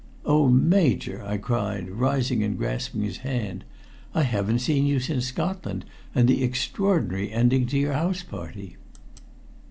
[0.25, 3.63] "Oh, Major!" I cried, rising and grasping his hand.
[4.15, 5.85] "I haven't seen you since Scotland,
[6.15, 8.77] and the extraordinary ending to your house party."